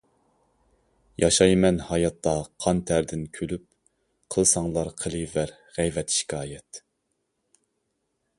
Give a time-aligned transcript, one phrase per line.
[1.23, 2.33] ياشايمەن ھاياتتا
[2.65, 3.67] قان تەردىن كۈلۈپ،
[4.37, 6.83] قىلساڭلار قىلىۋەر غەيۋەت-شىكايەت.